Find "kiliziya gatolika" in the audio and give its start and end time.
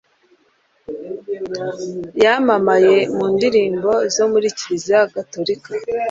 4.57-5.71